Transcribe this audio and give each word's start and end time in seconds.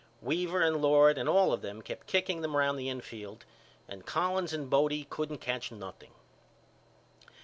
Weaver 0.19 0.63
and 0.63 0.81
Lord 0.81 1.19
and 1.19 1.29
all 1.29 1.53
of 1.53 1.61
them 1.61 1.83
kept 1.83 2.07
kicking 2.07 2.41
them 2.41 2.55
round 2.57 2.79
the 2.79 2.89
infield 2.89 3.45
and 3.87 4.03
Collins 4.03 4.51
and 4.51 4.67
Bodie 4.67 5.05
couldn't 5.07 5.41
catch 5.41 5.71
nothing. 5.71 6.15